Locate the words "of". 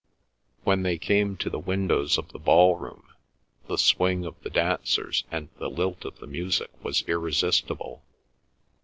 2.17-2.31, 4.25-4.33, 6.05-6.17